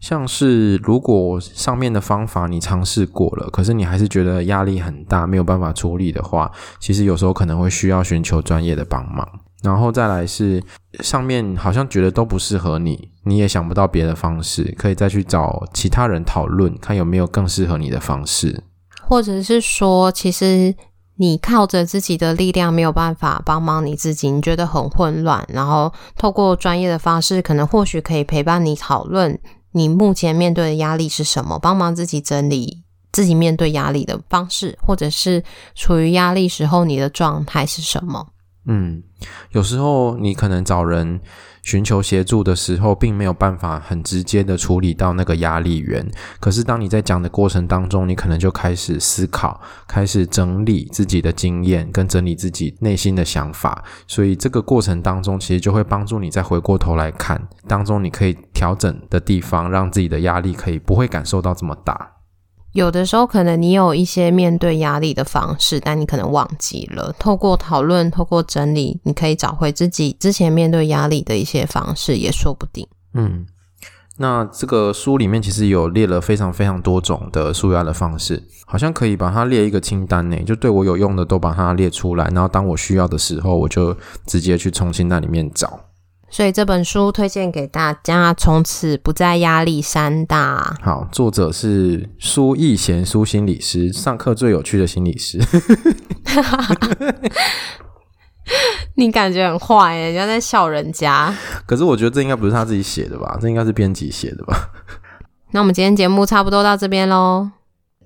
[0.00, 9.26] 像是如果上面的方法你尝试过了，可是你还是觉得压力很大，没有办法处理的话，其实有时候可能会需要寻求专业的帮忙。
[9.62, 10.60] 然后再来是
[11.00, 18.64] 上面好像觉得都不适合你，你也想不到别的方式，可以再去找其他人讨论，看有没有更适合你的方式，
[19.02, 20.74] 或者是说，其实。
[21.22, 29.38] 你靠着自己的力量没有办法帮忙你自己，你觉得很混乱，然后透过专业的方式，可能或许可以陪伴你讨论
[29.70, 35.44] 你目前面对的压力是什么，帮忙自己整理自己面对压力的方式，或者是
[35.76, 38.26] 处于压力时候你的状态是什么。
[38.66, 39.02] 嗯，
[39.50, 41.20] 有时候你可能找人
[41.64, 46.08] 寻求协助的时候，并没有办法很直接的处理到那个压力源。
[46.38, 53.82] 可是当你在讲的过程当中，你可能就开始思考，开始整理自己的经验，跟整理自己内心的想法。
[54.06, 62.11] 所以这个过程当中，其实就会帮助你再回过头来看，当中你可以调整的地方，让自己的压力可以不会感受到这么大。
[62.72, 67.14] 有的时候，可能你有一些面对压力的方式，但你可能忘记了。
[67.18, 72.86] 透过讨论，透过整理，你可以找回自己之前面对压力的一些方式，也说不定。
[73.12, 73.44] 嗯，
[74.16, 83.94] 那这个书里面其实有列了非常非常多种的舒压的方式，好像可以把它列一个清单呢，就对我有用的都把它列出来，然后当我需要的时候，我就
[84.26, 85.78] 直接去重新那里面找。
[86.32, 90.74] 所以这本书推荐给大家，从此不再压力山大。
[90.80, 95.38] 好，作者是苏逸贤苏心理师，上课最有趣的心理师。
[98.96, 101.36] 你感觉很坏耶，人家在笑人家。
[101.66, 103.36] 可是我觉得这应该不是他自己写的吧？
[103.38, 104.70] 这应该是编辑写的吧？
[105.50, 107.50] 那我们今天节目差不多到这边喽。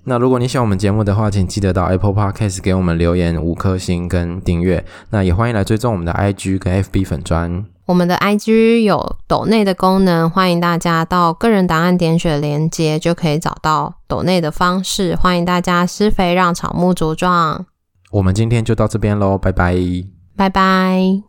[0.09, 4.85] 那如果你喜欢我们节目的话，请记得到 Apple Podcast 给我们留言五颗星跟订阅。
[5.09, 7.65] 那也欢迎来追踪我们的 IG 跟 FB 粉砖。
[7.87, 15.13] 我们的 IG 有抖内的功能，欢迎大家到个人档案点选连接，就可以找到抖内的方式。
[15.13, 17.65] 欢迎大家施肥让草木茁壮。
[18.11, 19.75] 我们今天就到这边喽，拜拜，
[20.37, 21.26] 拜拜。